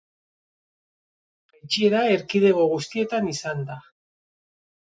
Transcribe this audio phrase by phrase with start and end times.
[1.51, 3.81] Jaitsiera erkidego guztietan izan da.